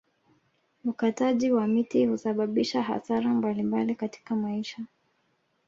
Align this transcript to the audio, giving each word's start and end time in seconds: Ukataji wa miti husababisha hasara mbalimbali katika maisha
Ukataji 0.85 1.51
wa 1.51 1.67
miti 1.67 2.05
husababisha 2.05 2.83
hasara 2.83 3.33
mbalimbali 3.33 3.95
katika 3.95 4.35
maisha 4.35 4.85